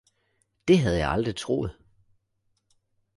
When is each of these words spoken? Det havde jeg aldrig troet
Det 0.67 0.79
havde 0.79 0.97
jeg 0.97 1.11
aldrig 1.11 1.35
troet 1.35 1.77